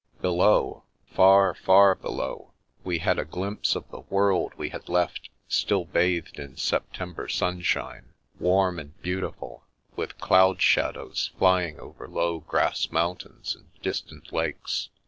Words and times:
Below— 0.19 0.83
far, 1.15 1.53
far 1.53 1.93
below— 1.93 2.53
^we 2.83 3.01
had 3.01 3.19
a 3.19 3.23
glimpse 3.23 3.75
of 3.75 3.87
the 3.91 3.99
world 3.99 4.51
we 4.57 4.69
had 4.69 4.89
left 4.89 5.29
still 5.47 5.85
bathed 5.85 6.39
in 6.39 6.57
September 6.57 7.27
sunshine, 7.27 8.13
warm 8.39 8.79
and 8.79 8.99
beautiful, 9.03 9.63
with 9.95 10.17
doud 10.17 10.59
shadows 10.59 11.29
flying 11.37 11.79
over 11.79 12.07
low 12.07 12.39
grass 12.39 12.89
mountains 12.89 13.53
and 13.53 13.69
distant 13.83 14.33
lakes. 14.33 14.89